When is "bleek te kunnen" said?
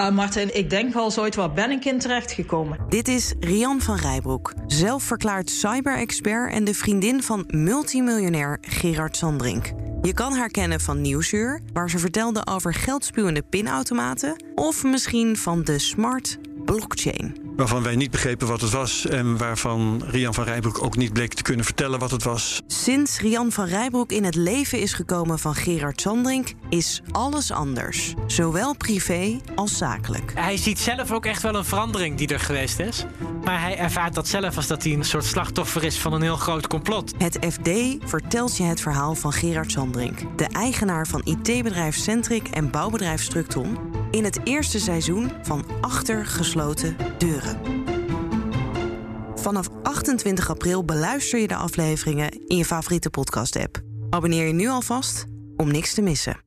21.12-21.64